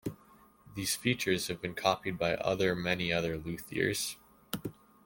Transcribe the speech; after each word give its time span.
These 0.75 0.95
features 0.95 1.45
have 1.47 1.61
been 1.61 1.75
copied 1.75 2.17
by 2.17 2.33
other 2.37 2.75
many 2.75 3.13
other 3.13 3.37
luthiers. 3.37 4.15